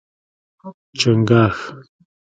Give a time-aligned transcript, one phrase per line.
[0.59, 1.57] 🦀 چنګاښ